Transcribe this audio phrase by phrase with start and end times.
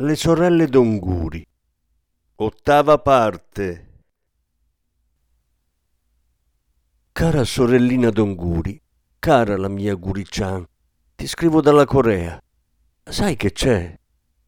[0.00, 1.46] le sorelle d'Onguri.
[2.36, 3.88] Ottava parte.
[7.12, 8.80] Cara sorellina d'Onguri,
[9.18, 10.66] cara la mia Guri-chan,
[11.14, 12.40] ti scrivo dalla Corea.
[13.02, 13.94] Sai che c'è?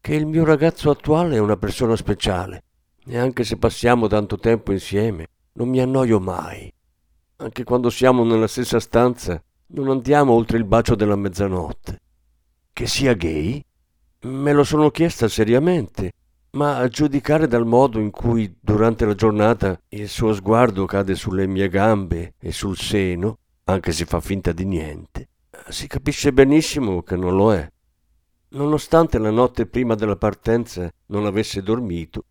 [0.01, 2.63] Che il mio ragazzo attuale è una persona speciale
[3.05, 6.73] e anche se passiamo tanto tempo insieme non mi annoio mai.
[7.35, 11.99] Anche quando siamo nella stessa stanza non andiamo oltre il bacio della mezzanotte.
[12.73, 13.63] Che sia gay?
[14.23, 16.13] Me lo sono chiesta seriamente,
[16.51, 21.45] ma a giudicare dal modo in cui durante la giornata il suo sguardo cade sulle
[21.45, 25.27] mie gambe e sul seno, anche se fa finta di niente,
[25.67, 27.69] si capisce benissimo che non lo è.
[28.51, 32.23] Nonostante la notte prima della partenza non avesse dormito,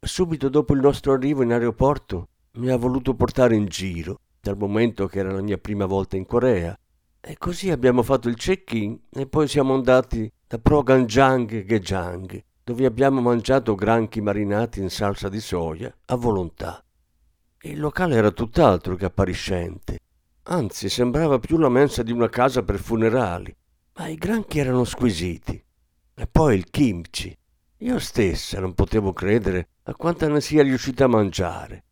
[0.00, 5.06] subito dopo il nostro arrivo in aeroporto mi ha voluto portare in giro, dal momento
[5.06, 6.76] che era la mia prima volta in Corea.
[7.28, 13.20] E così abbiamo fatto il check-in e poi siamo andati da Proganjang Gejang, dove abbiamo
[13.20, 16.80] mangiato granchi marinati in salsa di soia a volontà.
[17.62, 19.98] Il locale era tutt'altro che appariscente,
[20.44, 23.52] anzi sembrava più la mensa di una casa per funerali,
[23.94, 25.60] ma i granchi erano squisiti.
[26.14, 27.36] E poi il kimchi.
[27.78, 31.86] Io stessa non potevo credere a quanta ne sia riuscita a mangiare.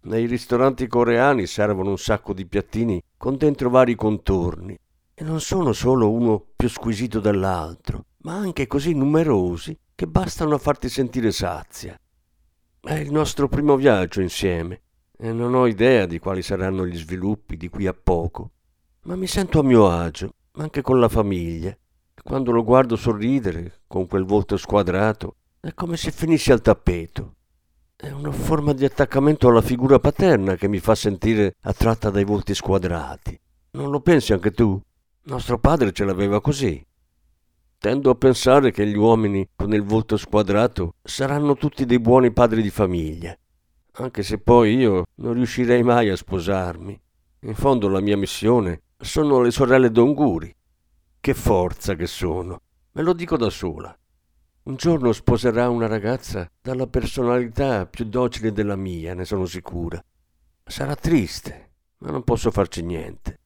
[0.00, 4.78] Nei ristoranti coreani servono un sacco di piattini con dentro vari contorni
[5.14, 10.58] e non sono solo uno più squisito dell'altro, ma anche così numerosi che bastano a
[10.58, 11.98] farti sentire sazia.
[12.80, 14.82] È il nostro primo viaggio insieme
[15.16, 18.50] e non ho idea di quali saranno gli sviluppi di qui a poco,
[19.04, 21.76] ma mi sento a mio agio, anche con la famiglia.
[22.22, 27.35] Quando lo guardo sorridere con quel volto squadrato, è come se finissi al tappeto.
[27.98, 32.54] È una forma di attaccamento alla figura paterna che mi fa sentire attratta dai volti
[32.54, 33.40] squadrati.
[33.70, 34.78] Non lo pensi anche tu?
[35.22, 36.86] Nostro padre ce l'aveva così.
[37.78, 42.60] Tendo a pensare che gli uomini con il volto squadrato saranno tutti dei buoni padri
[42.60, 43.34] di famiglia,
[43.92, 47.00] anche se poi io non riuscirei mai a sposarmi.
[47.40, 50.54] In fondo la mia missione sono le sorelle d'Onguri.
[51.18, 52.60] Che forza che sono,
[52.92, 53.98] me lo dico da sola.
[54.66, 60.04] Un giorno sposerà una ragazza dalla personalità più docile della mia, ne sono sicura.
[60.64, 63.38] Sarà triste, ma non posso farci niente.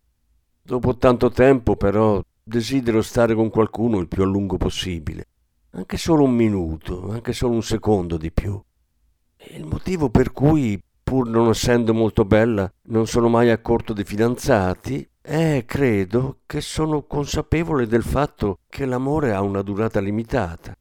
[0.63, 5.27] Dopo tanto tempo, però, desidero stare con qualcuno il più a lungo possibile.
[5.73, 8.59] Anche solo un minuto, anche solo un secondo di più.
[9.37, 13.93] E il motivo per cui, pur non essendo molto bella, non sono mai a corto
[13.93, 20.75] di fidanzati, è, credo, che sono consapevole del fatto che l'amore ha una durata limitata.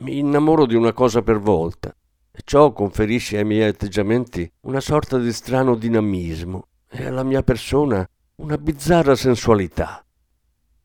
[0.00, 1.92] Mi innamoro di una cosa per volta,
[2.30, 8.08] e ciò conferisce ai miei atteggiamenti una sorta di strano dinamismo e alla mia persona
[8.36, 10.04] una bizzarra sensualità.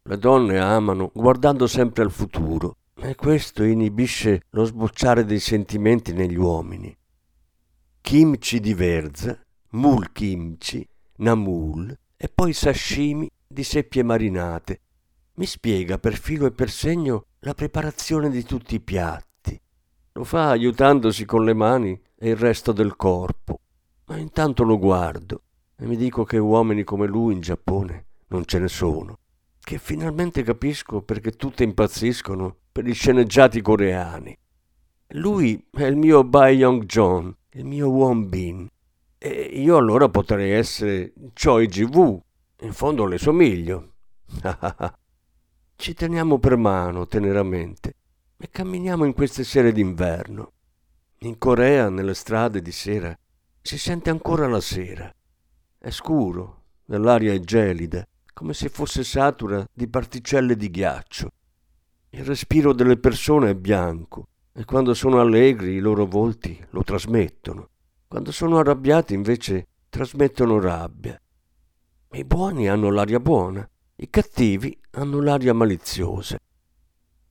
[0.02, 6.35] Le donne amano guardando sempre al futuro e questo inibisce lo sbocciare dei sentimenti negli
[6.35, 6.97] uomini.
[8.02, 9.40] Kimchi di verza,
[9.72, 10.88] mul kimchi,
[11.18, 14.81] namul e poi sashimi di seppie marinate.
[15.35, 19.59] Mi spiega per filo e per segno la preparazione di tutti i piatti.
[20.13, 23.59] Lo fa aiutandosi con le mani e il resto del corpo.
[24.05, 25.43] Ma intanto lo guardo
[25.75, 29.19] e mi dico che uomini come lui in Giappone non ce ne sono,
[29.59, 34.37] che finalmente capisco perché tutte impazziscono per gli sceneggiati coreani.
[35.15, 38.67] Lui è il mio Bai Young John, il mio Won Bin,
[39.17, 42.23] e io allora potrei essere Choi Ji-woo,
[42.61, 43.96] in fondo le somiglio.
[45.75, 47.96] Ci teniamo per mano teneramente
[48.37, 50.52] e camminiamo in queste sere d'inverno.
[51.20, 53.17] In Corea, nelle strade di sera,
[53.61, 55.14] si sente ancora la sera
[55.84, 61.29] è scuro, l'aria è gelida, come se fosse satura di particelle di ghiaccio.
[62.11, 67.67] Il respiro delle persone è bianco e quando sono allegri i loro volti lo trasmettono.
[68.08, 71.20] Quando sono arrabbiati invece trasmettono rabbia.
[72.14, 73.70] I buoni hanno l'aria buona,
[74.03, 76.38] i cattivi hanno l'aria maliziosa.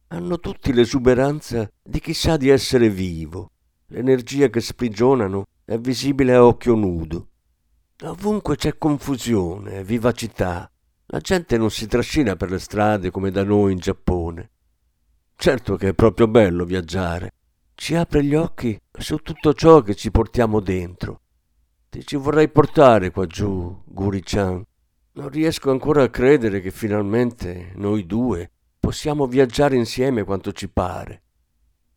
[0.08, 3.50] Hanno tutti l'esuberanza di chi sa di essere vivo.
[3.88, 7.28] L'energia che sprigionano è visibile a occhio nudo.
[8.04, 10.70] Ovunque c'è confusione, vivacità.
[11.08, 14.50] La gente non si trascina per le strade come da noi in Giappone.
[15.36, 17.32] Certo che è proprio bello viaggiare.
[17.74, 21.20] ci apre gli occhi su tutto ciò che ci portiamo dentro.
[21.90, 24.64] Ti ci vorrei portare qua giù, Guri-chan.
[25.14, 28.50] Non riesco ancora a credere che finalmente noi due
[28.80, 31.22] possiamo viaggiare insieme quanto ci pare.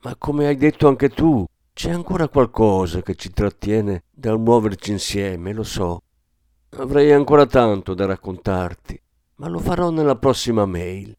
[0.01, 5.53] Ma come hai detto anche tu, c'è ancora qualcosa che ci trattiene dal muoverci insieme,
[5.53, 6.01] lo so.
[6.71, 9.01] Avrei ancora tanto da raccontarti,
[9.35, 11.15] ma lo farò nella prossima mail.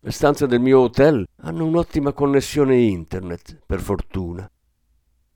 [0.00, 4.50] Le stanze del mio hotel hanno un'ottima connessione internet, per fortuna.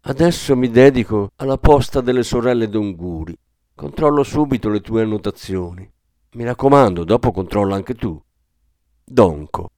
[0.01, 3.37] Adesso mi dedico alla posta delle sorelle d'Onguri.
[3.83, 5.91] Controllo subito le tue annotazioni.
[6.35, 8.17] Mi raccomando, dopo controlla anche tu.
[9.05, 9.72] Donco.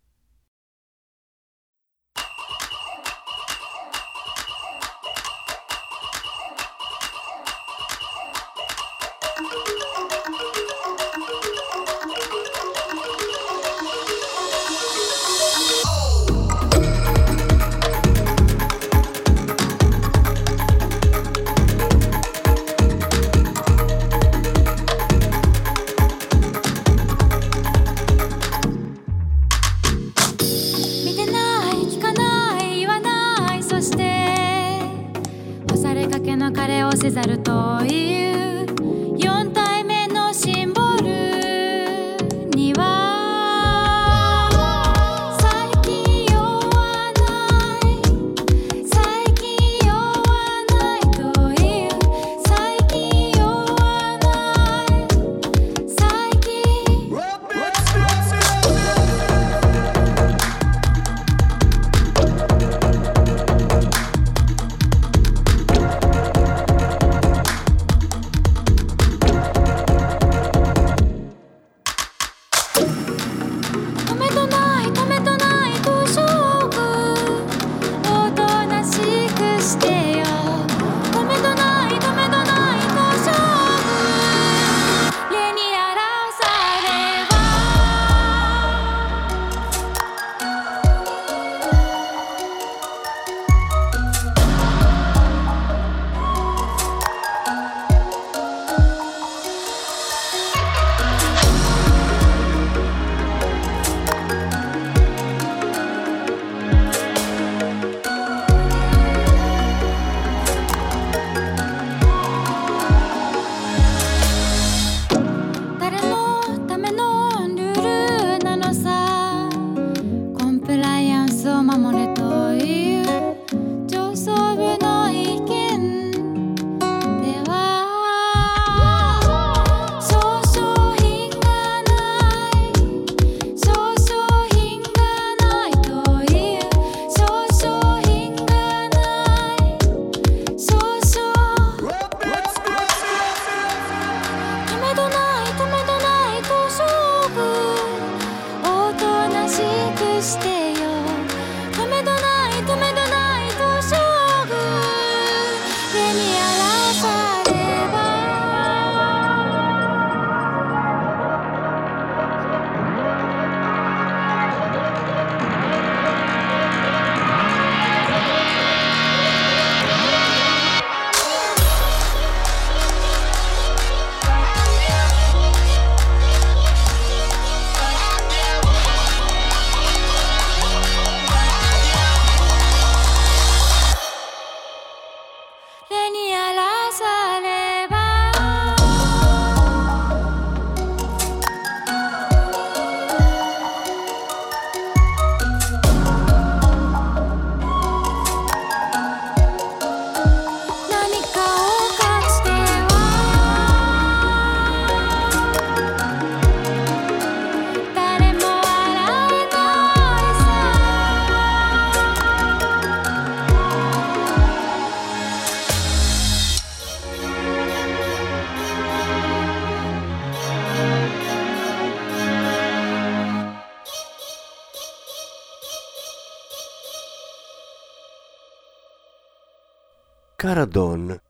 [230.55, 231.21] Cara Don,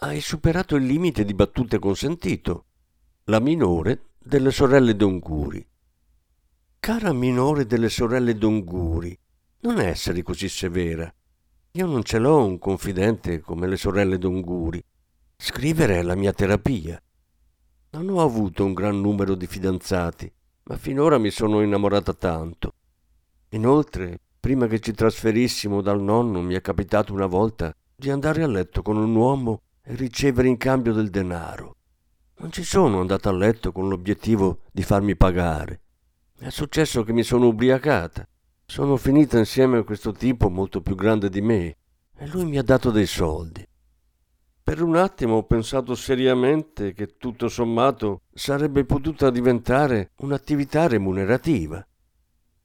[0.00, 2.66] hai superato il limite di battute consentito.
[3.24, 5.66] La minore delle sorelle d'Onguri.
[6.80, 9.18] Cara minore delle sorelle d'Onguri,
[9.60, 11.10] non essere così severa.
[11.70, 14.84] Io non ce l'ho un confidente come le sorelle d'Onguri.
[15.34, 17.02] Scrivere è la mia terapia.
[17.92, 20.30] Non ho avuto un gran numero di fidanzati,
[20.64, 22.74] ma finora mi sono innamorata tanto.
[23.52, 28.46] Inoltre, prima che ci trasferissimo dal nonno, mi è capitato una volta di andare a
[28.46, 31.76] letto con un uomo e ricevere in cambio del denaro.
[32.38, 35.80] Non ci sono andato a letto con l'obiettivo di farmi pagare.
[36.36, 38.26] È successo che mi sono ubriacata.
[38.66, 41.76] Sono finita insieme a questo tipo molto più grande di me
[42.16, 43.66] e lui mi ha dato dei soldi.
[44.62, 51.86] Per un attimo ho pensato seriamente che tutto sommato sarebbe potuta diventare un'attività remunerativa,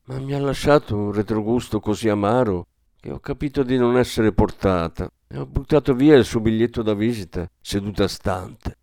[0.05, 2.67] ma mi ha lasciato un retrogusto così amaro
[2.99, 6.95] che ho capito di non essere portata e ho buttato via il suo biglietto da
[6.95, 8.77] visita seduta stante.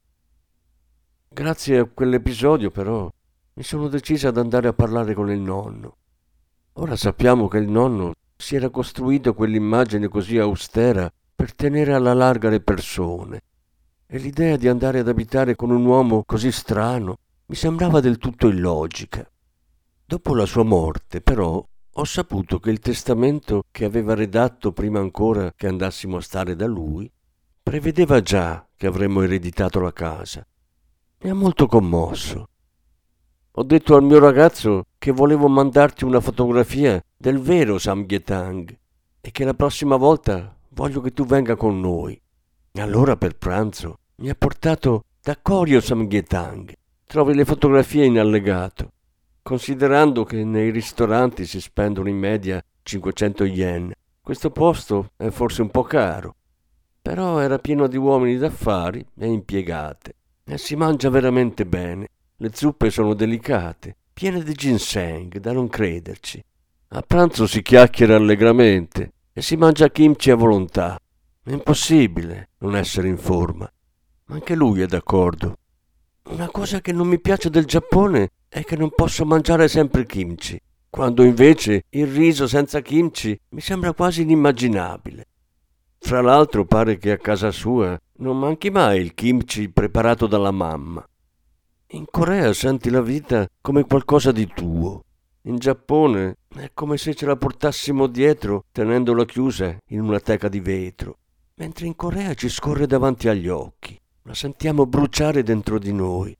[1.28, 3.12] Grazie a quell'episodio però
[3.54, 5.96] mi sono decisa ad andare a parlare con il nonno.
[6.74, 12.48] Ora sappiamo che il nonno si era costruito quell'immagine così austera per tenere alla larga
[12.48, 13.42] le persone
[14.06, 18.46] e l'idea di andare ad abitare con un uomo così strano mi sembrava del tutto
[18.46, 19.28] illogica.
[20.04, 21.66] Dopo la sua morte, però,
[21.98, 26.66] ho saputo che il testamento che aveva redatto prima ancora che andassimo a stare da
[26.66, 27.10] lui
[27.62, 30.46] prevedeva già che avremmo ereditato la casa.
[31.20, 32.48] Mi ha molto commosso.
[33.52, 38.78] Ho detto al mio ragazzo che volevo mandarti una fotografia del vero Samgyetang
[39.22, 42.20] e che la prossima volta voglio che tu venga con noi.
[42.72, 46.74] Allora per pranzo mi ha portato da Corio Samgyetang.
[47.06, 48.90] Trovi le fotografie in allegato.
[49.46, 55.70] Considerando che nei ristoranti si spendono in media 500 yen, questo posto è forse un
[55.70, 56.34] po' caro.
[57.00, 62.08] Però era pieno di uomini d'affari e impiegate e si mangia veramente bene.
[62.38, 66.42] Le zuppe sono delicate, piene di ginseng, da non crederci.
[66.88, 70.98] A pranzo si chiacchiera allegramente e si mangia kimchi a volontà.
[71.40, 73.72] È impossibile non essere in forma.
[74.24, 75.56] Ma anche lui è d'accordo.
[76.30, 80.60] Una cosa che non mi piace del Giappone è che non posso mangiare sempre kimchi,
[80.88, 85.26] quando invece il riso senza kimchi mi sembra quasi inimmaginabile.
[85.98, 91.04] Fra l'altro pare che a casa sua non manchi mai il kimchi preparato dalla mamma.
[91.90, 95.02] In Corea senti la vita come qualcosa di tuo.
[95.42, 100.60] In Giappone è come se ce la portassimo dietro tenendola chiusa in una teca di
[100.60, 101.18] vetro,
[101.54, 103.98] mentre in Corea ci scorre davanti agli occhi.
[104.22, 106.36] La sentiamo bruciare dentro di noi.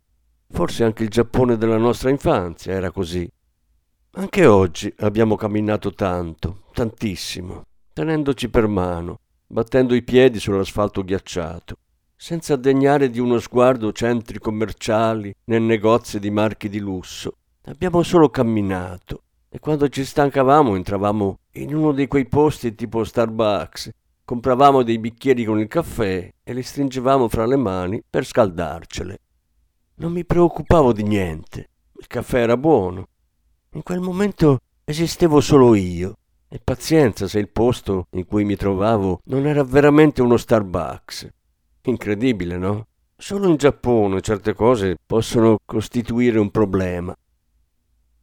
[0.49, 3.29] Forse anche il Giappone della nostra infanzia era così.
[4.13, 11.77] Anche oggi abbiamo camminato tanto, tantissimo, tenendoci per mano, battendo i piedi sull'asfalto ghiacciato,
[12.17, 17.37] senza degnare di uno sguardo centri commerciali nel negozio di marchi di lusso
[17.69, 23.91] Abbiamo solo camminato e quando ci stancavamo entravamo in uno di quei posti tipo Starbucks,
[24.25, 29.19] compravamo dei bicchieri con il caffè e li stringevamo fra le mani per scaldarcele.
[29.99, 33.09] Non mi preoccupavo di niente, il caffè era buono.
[33.71, 39.21] In quel momento esistevo solo io e pazienza se il posto in cui mi trovavo
[39.25, 41.33] non era veramente uno Starbucks.
[41.85, 42.89] Incredibile, no?
[43.17, 47.17] Solo in Giappone certe cose possono costituire un problema.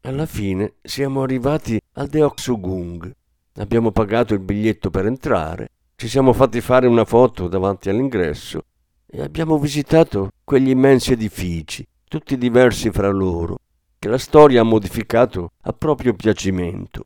[0.01, 3.11] Alla fine siamo arrivati al Deoksugung.
[3.55, 8.65] Abbiamo pagato il biglietto per entrare, ci siamo fatti fare una foto davanti all'ingresso
[9.15, 13.59] e abbiamo visitato quegli immensi edifici, tutti diversi fra loro,
[13.99, 17.05] che la storia ha modificato a proprio piacimento.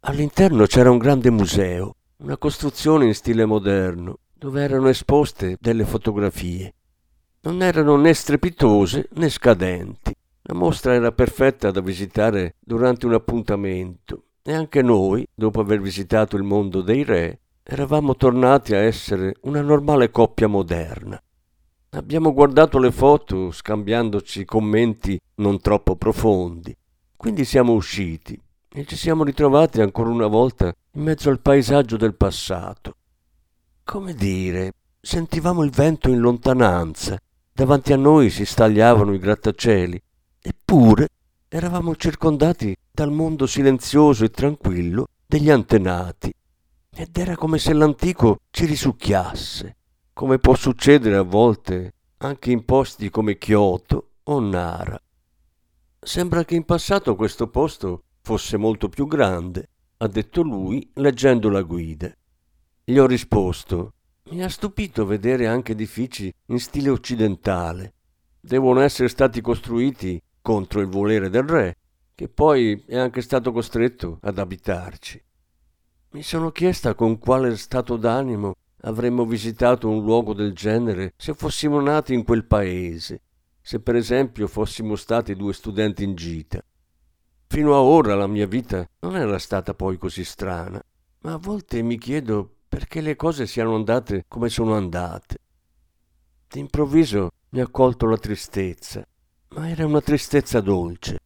[0.00, 6.72] All'interno c'era un grande museo, una costruzione in stile moderno, dove erano esposte delle fotografie.
[7.40, 14.22] Non erano né strepitose né scadenti, la mostra era perfetta da visitare durante un appuntamento
[14.40, 19.60] e anche noi, dopo aver visitato il mondo dei re, eravamo tornati a essere una
[19.60, 21.20] normale coppia moderna.
[21.90, 26.74] Abbiamo guardato le foto scambiandoci commenti non troppo profondi.
[27.14, 28.40] Quindi siamo usciti
[28.72, 32.96] e ci siamo ritrovati ancora una volta in mezzo al paesaggio del passato.
[33.84, 37.18] Come dire, sentivamo il vento in lontananza,
[37.52, 40.02] davanti a noi si stagliavano i grattacieli
[40.40, 41.08] Eppure
[41.48, 46.32] eravamo circondati dal mondo silenzioso e tranquillo degli antenati
[46.90, 49.76] ed era come se l'antico ci risucchiasse,
[50.12, 55.00] come può succedere a volte anche in posti come Kyoto o Nara.
[56.00, 59.68] Sembra che in passato questo posto fosse molto più grande,
[59.98, 62.12] ha detto lui leggendo la guida.
[62.84, 63.94] Gli ho risposto,
[64.30, 67.94] mi ha stupito vedere anche edifici in stile occidentale.
[68.40, 71.76] Devono essere stati costruiti contro il volere del re,
[72.14, 75.22] che poi è anche stato costretto ad abitarci.
[76.10, 81.82] Mi sono chiesta con quale stato d'animo avremmo visitato un luogo del genere se fossimo
[81.82, 83.20] nati in quel paese,
[83.60, 86.64] se per esempio fossimo stati due studenti in gita.
[87.46, 90.82] Fino a ora la mia vita non era stata poi così strana,
[91.20, 95.36] ma a volte mi chiedo perché le cose siano andate come sono andate.
[96.48, 99.06] D'improvviso mi ha colto la tristezza,
[99.48, 101.18] ma era una tristezza dolce.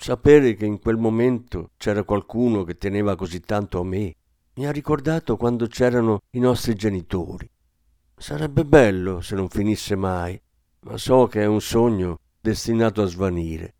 [0.00, 4.14] Sapere che in quel momento c'era qualcuno che teneva così tanto a me
[4.54, 7.48] mi ha ricordato quando c'erano i nostri genitori.
[8.16, 10.40] Sarebbe bello se non finisse mai,
[10.80, 13.74] ma so che è un sogno destinato a svanire.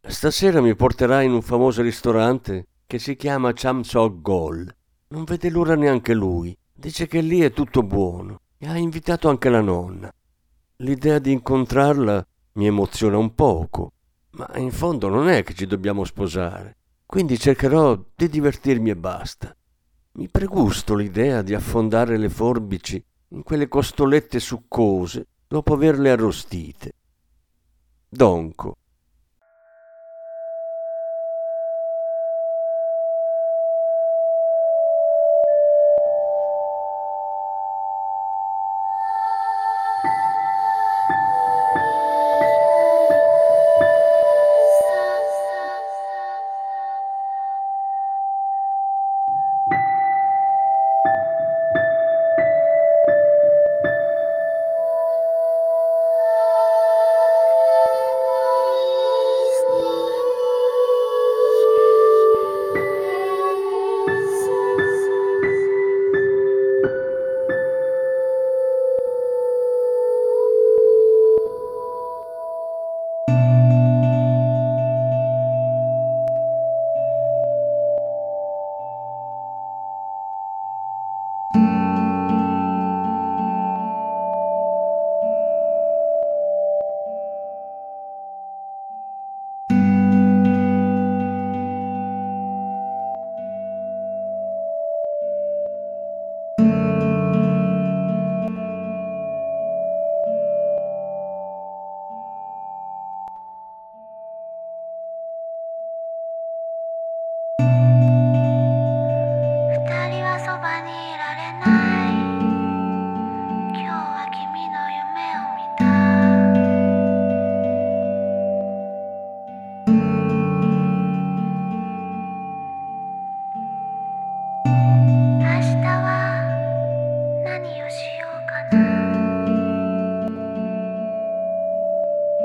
[0.00, 4.74] Stasera mi porterà in un famoso ristorante che si chiama Chamsog Gol.
[5.08, 6.56] Non vede l'ora neanche lui.
[6.72, 10.10] Dice che lì è tutto buono e ha invitato anche la nonna.
[10.76, 13.92] L'idea di incontrarla mi emoziona un poco,
[14.32, 16.76] ma in fondo non è che ci dobbiamo sposare.
[17.06, 19.54] Quindi cercherò di divertirmi e basta.
[20.12, 26.94] Mi pregusto l'idea di affondare le forbici in quelle costolette succose dopo averle arrostite.
[28.08, 28.76] Donco,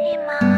[0.06, 0.55] 可吗？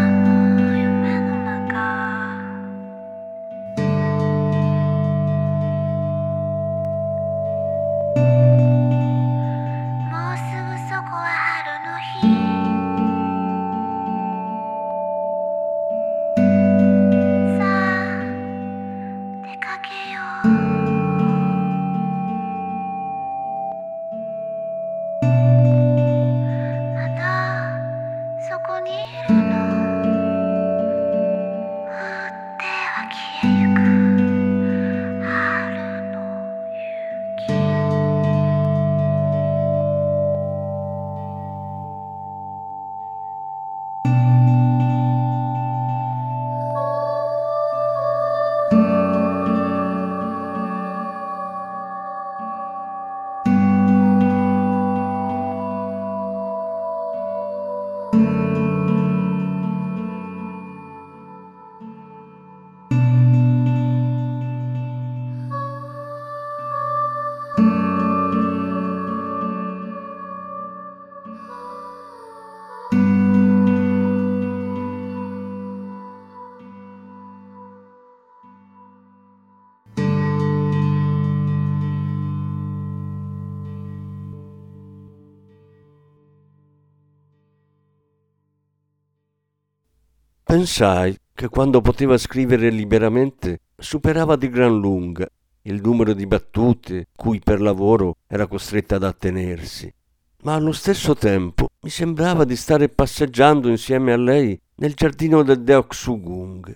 [90.58, 95.30] Pensai che quando poteva scrivere liberamente superava di gran lunga
[95.62, 99.94] il numero di battute cui per lavoro era costretta ad attenersi,
[100.42, 105.62] ma allo stesso tempo mi sembrava di stare passeggiando insieme a lei nel giardino del
[105.62, 106.76] Deoxugung,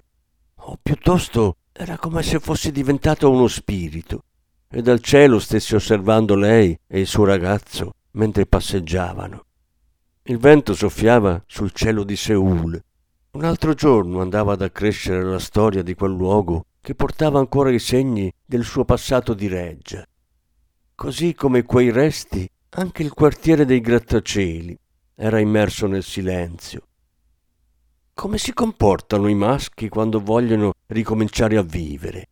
[0.58, 4.26] o piuttosto era come se fosse diventato uno spirito
[4.70, 9.44] e dal cielo stessi osservando lei e il suo ragazzo mentre passeggiavano.
[10.26, 12.80] Il vento soffiava sul cielo di Seul
[13.32, 17.80] un altro giorno andava ad accrescere la storia di quel luogo che portava ancora i
[17.80, 20.06] segni del suo passato di reggia.
[20.96, 24.78] Così come quei resti, anche il quartiere dei grattacieli
[25.16, 26.88] era immerso nel silenzio.
[28.14, 32.28] come si comportano i maschi quando vogliono ricominciare a vivere?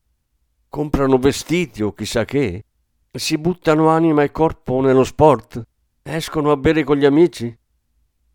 [0.67, 2.65] Comprano vestiti o chissà che?
[3.11, 5.65] Si buttano anima e corpo nello sport?
[6.03, 7.57] Escono a bere con gli amici?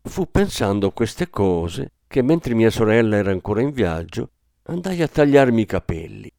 [0.01, 4.29] Fu pensando a queste cose che mentre mia sorella era ancora in viaggio
[4.63, 6.31] andai a tagliarmi i capelli.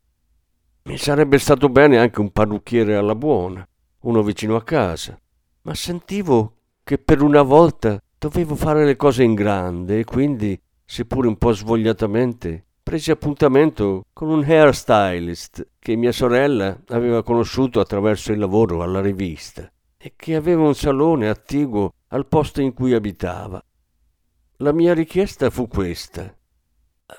[0.85, 3.67] Mi sarebbe stato bene anche un parrucchiere alla buona,
[4.01, 5.19] uno vicino a casa,
[5.63, 11.27] ma sentivo che per una volta dovevo fare le cose in grande e quindi, seppure
[11.27, 18.39] un po' svogliatamente, presi appuntamento con un hairstylist che mia sorella aveva conosciuto attraverso il
[18.39, 23.61] lavoro alla rivista e che aveva un salone attiguo al posto in cui abitava.
[24.61, 26.35] La mia richiesta fu questa.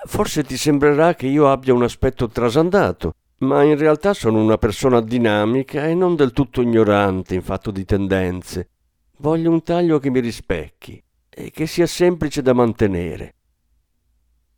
[0.06, 5.00] Forse ti sembrerà che io abbia un aspetto trasandato, ma in realtà sono una persona
[5.00, 8.70] dinamica e non del tutto ignorante in fatto di tendenze.
[9.18, 13.34] Voglio un taglio che mi rispecchi e che sia semplice da mantenere.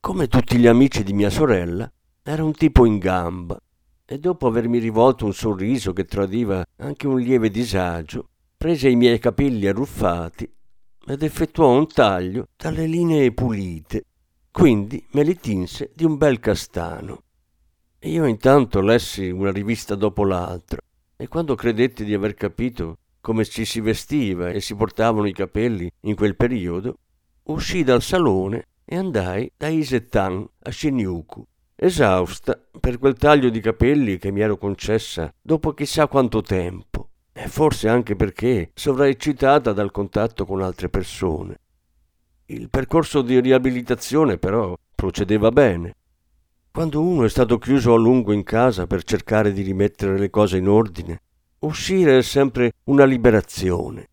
[0.00, 1.90] Come tutti gli amici di mia sorella,
[2.22, 3.60] era un tipo in gamba
[4.06, 9.18] e dopo avermi rivolto un sorriso che tradiva anche un lieve disagio, prese i miei
[9.18, 10.50] capelli arruffati
[11.06, 14.04] ed effettuò un taglio dalle linee pulite,
[14.50, 17.22] quindi me li tinse di un bel castano.
[18.00, 20.78] Io intanto lessi una rivista dopo l'altra
[21.16, 25.90] e quando credetti di aver capito come ci si vestiva e si portavano i capelli
[26.02, 26.96] in quel periodo,
[27.44, 34.18] uscii dal salone e andai da Isetan a Shinjuku, esausta per quel taglio di capelli
[34.18, 36.99] che mi ero concessa dopo chissà quanto tempo,
[37.32, 41.58] e forse anche perché sovraeccitata dal contatto con altre persone.
[42.46, 45.94] Il percorso di riabilitazione però procedeva bene.
[46.72, 50.58] Quando uno è stato chiuso a lungo in casa per cercare di rimettere le cose
[50.58, 51.20] in ordine,
[51.60, 54.08] uscire è sempre una liberazione.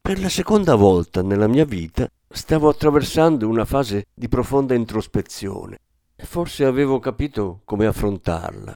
[0.00, 5.78] Per la seconda volta nella mia vita stavo attraversando una fase di profonda introspezione
[6.14, 8.74] e forse avevo capito come affrontarla.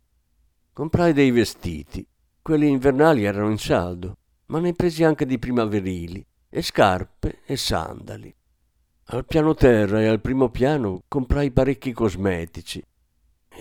[0.73, 2.07] Comprai dei vestiti,
[2.43, 8.35] quelli invernali erano in saldo, ma ne presi anche di primaverili, e scarpe e sandali.
[9.13, 12.83] Al piano terra e al primo piano comprai parecchi cosmetici,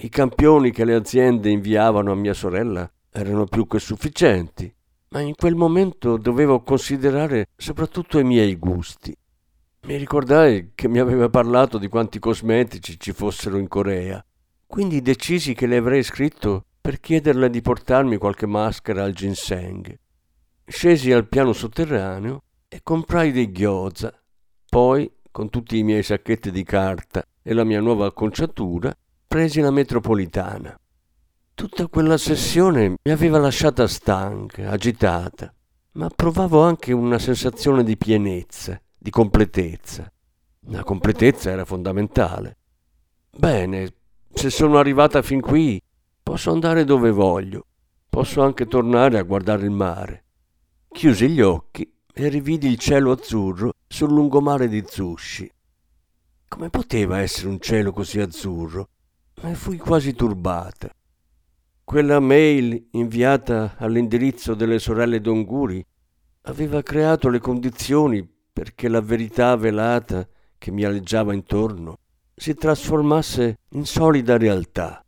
[0.02, 4.74] i campioni che le aziende inviavano a mia sorella erano più che sufficienti,
[5.10, 9.14] ma in quel momento dovevo considerare soprattutto i miei gusti.
[9.82, 14.24] Mi ricordai che mi aveva parlato di quanti cosmetici ci fossero in Corea,
[14.66, 19.98] quindi decisi che le avrei scritto per chiederle di portarmi qualche maschera al ginseng.
[20.66, 24.14] Scesi al piano sotterraneo e comprai dei gyoza.
[24.68, 28.96] Poi, con tutti i miei sacchetti di carta e la mia nuova acconciatura,
[29.28, 30.80] presi la metropolitana.
[31.54, 35.54] Tutta quella sessione mi aveva lasciata stanca, agitata,
[35.94, 40.12] ma provavo anche una sensazione di pienezza, di completezza.
[40.68, 42.58] La completezza era fondamentale.
[43.36, 43.94] Bene,
[44.32, 45.82] se sono arrivata fin qui,
[46.30, 47.66] posso andare dove voglio.
[48.08, 50.26] Posso anche tornare a guardare il mare.
[50.88, 55.52] Chiusi gli occhi e rividi il cielo azzurro sul lungomare di Zushi.
[56.48, 58.90] Come poteva essere un cielo così azzurro?
[59.42, 60.94] e fui quasi turbata.
[61.84, 65.84] Quella mail inviata all'indirizzo delle sorelle Donguri
[66.44, 70.28] aveva creato le condizioni perché la verità velata
[70.60, 71.98] che mi aleggiava intorno
[72.36, 75.04] si trasformasse in solida realtà.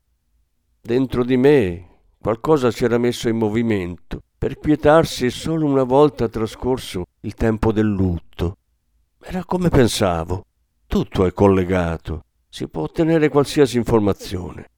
[0.81, 1.87] Dentro di me
[2.19, 7.87] qualcosa si era messo in movimento per quietarsi solo una volta trascorso il tempo del
[7.87, 8.57] lutto.
[9.21, 10.45] Era come pensavo,
[10.87, 14.69] tutto è collegato si può ottenere qualsiasi informazione.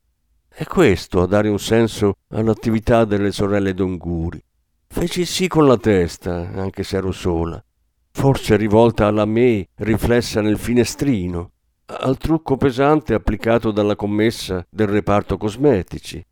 [0.48, 4.40] È questo a dare un senso all'attività delle sorelle Donguri.
[4.86, 7.62] Feci sì con la testa, anche se ero sola,
[8.12, 11.53] forse rivolta alla me riflessa nel finestrino,
[11.86, 16.26] al trucco pesante applicato dalla commessa del reparto cosmetici,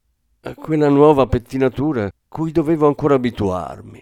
[0.43, 4.01] a quella nuova pettinatura cui dovevo ancora abituarmi.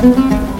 [0.00, 0.59] Thank you.